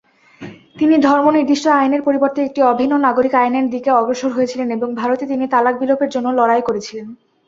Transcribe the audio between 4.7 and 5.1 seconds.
এবং